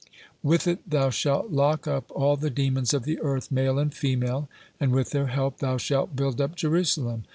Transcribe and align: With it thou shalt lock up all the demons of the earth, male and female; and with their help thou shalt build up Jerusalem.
With 0.41 0.65
it 0.65 0.89
thou 0.89 1.11
shalt 1.11 1.51
lock 1.51 1.85
up 1.87 2.09
all 2.09 2.35
the 2.35 2.49
demons 2.49 2.91
of 2.91 3.03
the 3.03 3.19
earth, 3.21 3.51
male 3.51 3.77
and 3.77 3.93
female; 3.93 4.49
and 4.79 4.91
with 4.91 5.11
their 5.11 5.27
help 5.27 5.59
thou 5.59 5.77
shalt 5.77 6.15
build 6.15 6.41
up 6.41 6.55
Jerusalem. 6.55 7.25